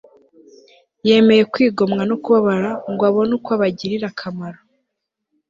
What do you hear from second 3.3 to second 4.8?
ukw abagirir akamaro